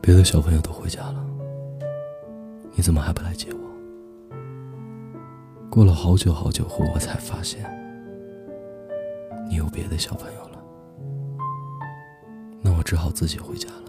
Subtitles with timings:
[0.00, 1.26] 别的小朋友都回家了，
[2.74, 3.58] 你怎么还不来接我？
[5.68, 7.64] 过了好久好久后，我才发现
[9.48, 10.62] 你有别的小朋友了。
[12.62, 13.82] 那我只好自己回家了。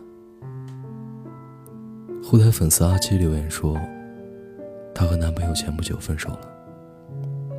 [2.24, 3.80] 后台粉丝阿七留言说，
[4.94, 6.42] 她和男朋友前不久分手了，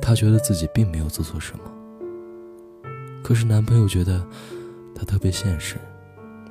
[0.01, 1.63] 她觉得自己并没有做错什么。
[3.23, 4.21] 可是男朋友觉得
[4.93, 5.77] 她特别现实，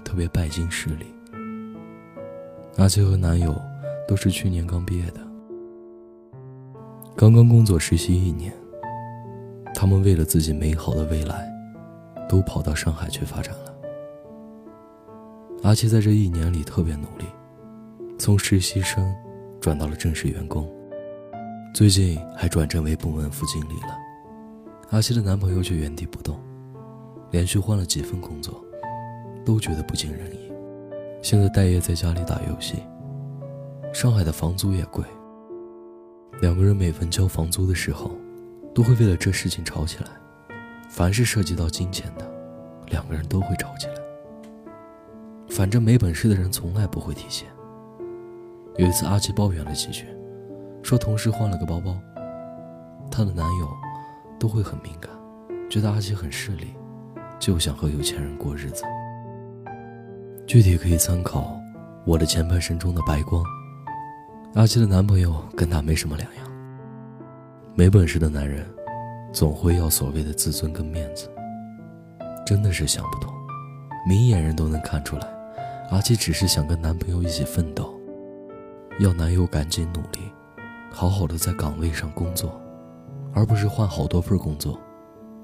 [0.05, 1.07] 特别拜金势利。
[2.79, 3.61] 阿七和男友
[4.07, 5.21] 都是去年刚毕业的，
[7.17, 8.55] 刚刚工作实习一年。
[9.75, 11.51] 他们为了自己美好的未来，
[12.29, 13.75] 都跑到上海去发展了。
[15.65, 17.25] 阿七在这一年里特别努力，
[18.17, 19.13] 从实习生
[19.61, 20.73] 转到了正式员工，
[21.75, 23.99] 最近还转正为部门副经理了。
[24.91, 26.39] 阿七的男朋友却原地不动，
[27.33, 28.65] 连续换了几份工作，
[29.45, 30.48] 都觉得不尽人意。
[31.21, 32.83] 现在待业在家里打游戏。
[33.93, 35.05] 上海的房租也贵。
[36.41, 38.13] 两个人每逢交房租的时候，
[38.75, 40.11] 都会为了这事情吵起来。
[40.89, 42.31] 凡是涉及到金钱的，
[42.87, 43.95] 两个人都会吵起来。
[45.49, 47.49] 反正没本事的人从来不会提钱。
[48.77, 50.07] 有一次，阿七抱怨了几句，
[50.83, 51.99] 说同事换了个包包，
[53.11, 53.69] 她的男友
[54.39, 55.11] 都会很敏感，
[55.69, 56.75] 觉得阿七很势利，
[57.39, 58.85] 就想和有钱人过日子。
[60.49, 61.43] 具体可以参考
[62.07, 63.45] 《我的前半生》中的白光。
[64.55, 66.45] 阿七的男朋友跟她没什么两样。
[67.75, 68.67] 没本事的男人，
[69.31, 71.31] 总会要所谓的自尊跟面子。
[72.47, 73.31] 真的是想不通，
[74.09, 75.29] 明眼人都能看出来，
[75.91, 77.95] 阿七只是想跟男朋友一起奋斗，
[79.01, 80.33] 要男友赶紧努力，
[80.91, 82.59] 好好的在岗位上工作，
[83.35, 84.81] 而不是换好多份工作，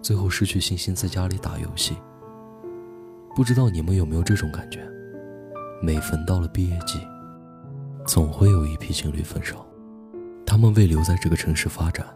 [0.00, 1.94] 最后失去信心在家里打游戏。
[3.36, 4.80] 不知道你们有没有这种感觉？
[5.82, 7.00] 每逢到了毕业季，
[8.06, 9.64] 总会有一批情侣分手。
[10.46, 12.06] 他们为留在这个城市发展，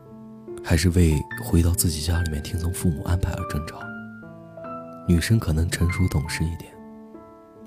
[0.63, 1.15] 还是为
[1.45, 3.79] 回到自己家里面听从父母安排而争吵。
[5.07, 6.73] 女生可能成熟懂事一点，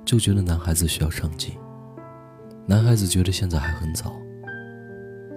[0.06, 1.53] 就觉得男孩子需要上进；
[2.66, 4.13] 男孩子觉得现在还很早，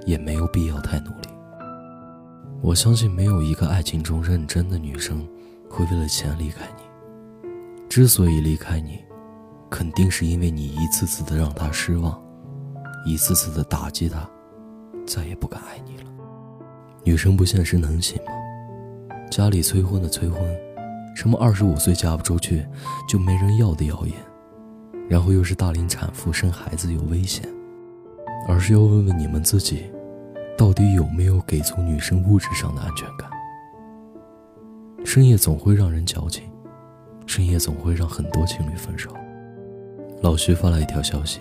[0.04, 1.28] 也没有必要太努力。
[2.60, 5.26] 我相信没有一个爱情中认真的女生
[5.68, 7.48] 会为了钱离开你。
[7.88, 9.02] 之所以离开你，
[9.74, 12.16] 肯定是因为你一次次的让他失望，
[13.04, 14.24] 一次次的打击他，
[15.04, 16.04] 再也不敢爱你了。
[17.02, 18.30] 女生不现实能行吗？
[19.32, 20.40] 家里催婚的催婚，
[21.16, 22.64] 什么二十五岁嫁不出去
[23.08, 24.14] 就没人要的谣言，
[25.08, 27.44] 然后又是大龄产妇生孩子有危险，
[28.46, 29.90] 而是要问问你们自己，
[30.56, 33.28] 到底有没有给足女生物质上的安全感？
[35.04, 36.44] 深夜总会让人矫情，
[37.26, 39.12] 深夜总会让很多情侣分手。
[40.24, 41.38] 老徐发来一条消息：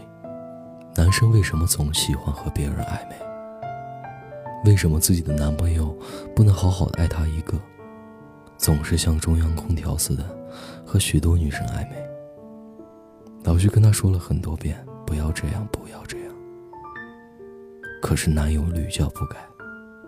[0.93, 3.15] 男生为什么总喜欢和别人暧昧？
[4.65, 5.97] 为什么自己的男朋友
[6.35, 7.57] 不能好好的爱他一个，
[8.57, 10.25] 总是像中央空调似的
[10.85, 11.95] 和许多女生暧昧？
[13.45, 16.35] 老徐跟他说了很多遍，不要这样，不要这样。
[18.01, 19.37] 可是男友屡教不改，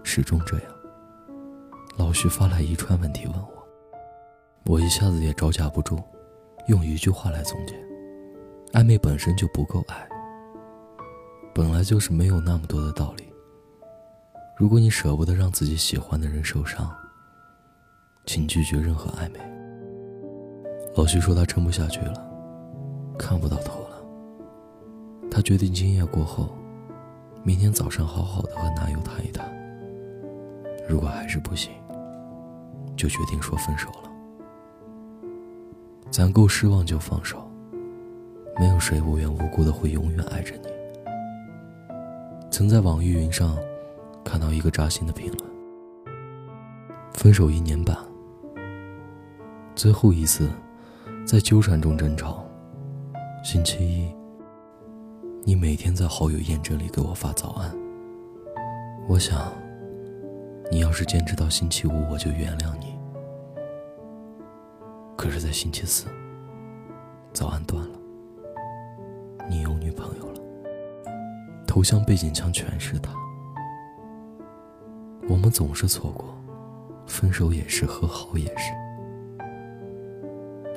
[0.03, 0.65] 始终这样。
[1.95, 3.65] 老徐发来一串问题问我，
[4.65, 5.97] 我一下子也招架不住，
[6.67, 7.73] 用一句话来总结。
[8.75, 10.05] 暧昧本身就不够爱，
[11.53, 13.23] 本来就是没有那么多的道理。
[14.57, 16.93] 如果你舍不得让自己喜欢的人受伤，
[18.25, 19.39] 请拒绝任何暧昧。
[20.97, 22.29] 老徐说他撑不下去了，
[23.17, 23.95] 看不到头了。
[25.31, 26.53] 他决定今夜过后，
[27.43, 29.49] 明天早上好好的和男友谈一谈。
[30.85, 31.71] 如果还是不行，
[32.97, 34.11] 就决定说分手了。
[36.11, 37.41] 攒够失望就放手。
[38.57, 40.69] 没有谁无缘无故的会永远爱着你。
[42.49, 43.57] 曾在网易云上
[44.23, 45.49] 看到一个扎心的评论：
[47.13, 47.97] 分手一年半，
[49.75, 50.49] 最后一次
[51.27, 52.46] 在纠缠中争吵。
[53.43, 54.09] 星期一，
[55.43, 57.69] 你每天在好友验证里给我发早安。
[59.05, 59.52] 我想，
[60.72, 62.96] 你要是坚持到星期五，我就原谅你。
[65.17, 66.07] 可是，在星期四，
[67.34, 67.99] 早安断了。
[69.49, 70.41] 你有女朋友了，
[71.67, 73.11] 头像背景墙全是他。
[75.27, 76.35] 我们总是错过，
[77.05, 78.71] 分手也是，和好也是，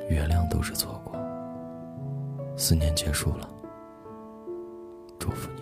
[0.09, 1.15] 原谅都是错过。
[2.55, 3.49] 思念结束了，
[5.17, 5.61] 祝福你。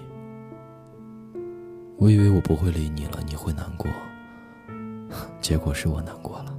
[1.98, 3.89] 我以为我不会理你了，你会难过，
[5.42, 6.54] 结果是我难过了。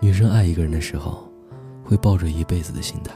[0.00, 1.28] 女生爱一个人的时候，
[1.84, 3.12] 会抱着一辈子的心态。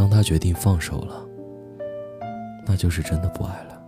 [0.00, 1.22] 当他决定放手了，
[2.66, 3.78] 那就是真的不爱了。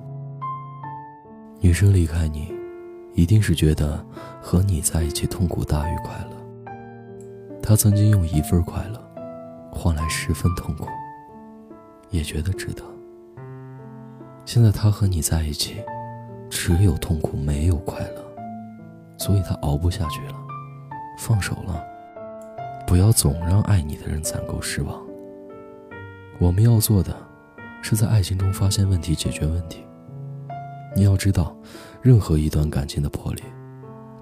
[1.58, 2.52] 女生离开你，
[3.14, 4.04] 一定是觉得
[4.38, 6.76] 和你在一起痛苦大于快乐。
[7.62, 9.02] 她曾经用一份快乐
[9.72, 10.86] 换来十分痛苦，
[12.10, 12.82] 也觉得值得。
[14.44, 15.82] 现在他和你在一起，
[16.50, 18.22] 只有痛苦没有快乐，
[19.16, 20.34] 所以他熬不下去了，
[21.16, 21.82] 放手了。
[22.86, 25.00] 不要总让爱你的人攒够失望。
[26.42, 27.16] 我们要做的，
[27.82, 29.86] 是在爱情中发现问题，解决问题。
[30.96, 31.56] 你要知道，
[32.02, 33.44] 任何一段感情的破裂，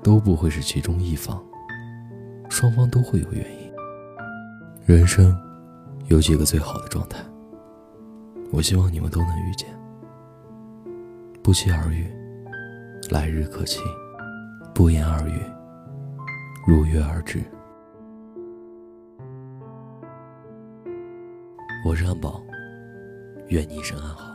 [0.02, 1.42] 都不会是其中一方，
[2.50, 3.72] 双方都会有原因。
[4.84, 5.34] 人生
[6.08, 7.18] 有几个最好的状态，
[8.52, 9.66] 我希望你们都能遇见。
[11.42, 12.06] 不期而遇，
[13.08, 13.80] 来日可期；
[14.74, 15.40] 不言而喻，
[16.66, 17.42] 如约而至。
[21.82, 22.42] 我是安宝，
[23.48, 24.28] 愿你一生安好。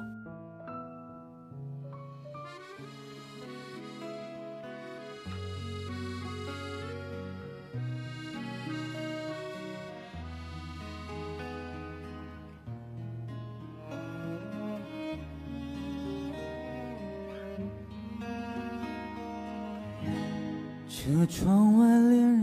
[20.89, 22.34] 车窗外，恋人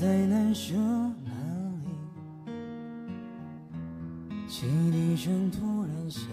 [0.00, 1.32] 在难舍难
[2.44, 2.48] 离。
[4.48, 6.24] 汽笛声突然响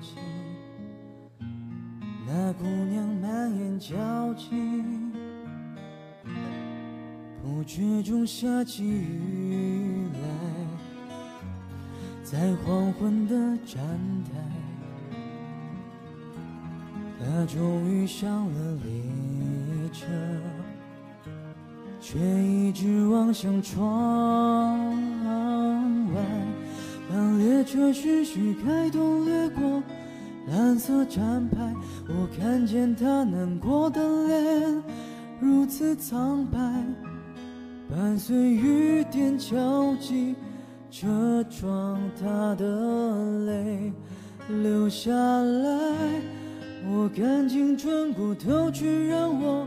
[0.00, 0.16] 起，
[2.26, 3.94] 那姑娘满眼焦
[4.34, 4.50] 急，
[7.40, 10.18] 不觉中下起雨来，
[12.24, 13.76] 在黄昏的站
[14.24, 14.32] 台。
[17.20, 18.90] 他终于上了列
[19.92, 20.06] 车，
[22.14, 24.88] 却一直望向窗
[26.14, 26.22] 外。
[27.10, 29.82] 当列车徐徐开动，掠过
[30.46, 31.74] 蓝色站牌，
[32.06, 34.82] 我看见他难过的脸，
[35.40, 36.58] 如此苍白，
[37.90, 40.36] 伴随雨点敲击
[40.92, 43.92] 车窗，他的泪
[44.62, 45.70] 流下来。
[46.86, 49.66] 我赶紧转过头去，让我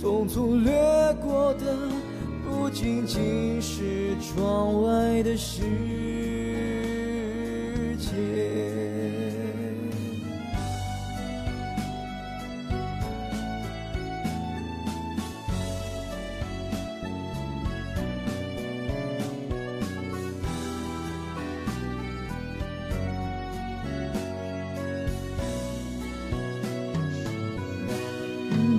[0.00, 0.72] 匆匆掠
[1.20, 1.76] 过的，
[2.48, 5.60] 不仅仅是窗外的世
[7.98, 8.08] 界。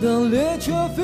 [0.04, 1.04] 当列车飞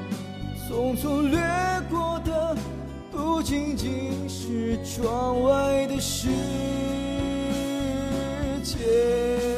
[0.71, 1.37] 匆匆掠
[1.89, 2.55] 过的
[3.11, 6.29] 不仅仅是窗外的世
[8.63, 9.50] 界。